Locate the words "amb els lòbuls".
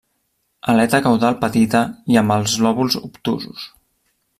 2.25-3.01